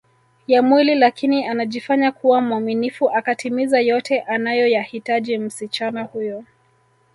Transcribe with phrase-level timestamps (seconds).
[0.47, 6.43] ya mwili lakini anajifanya kuwa mwaminifu akitimiza yote anayoyahitaji msichana huyo